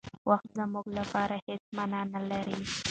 وخت 0.29 0.47
زموږ 0.59 0.85
لپاره 0.97 1.35
هېڅ 1.47 1.61
مانا 1.75 2.01
نه 2.13 2.21
لري. 2.29 2.57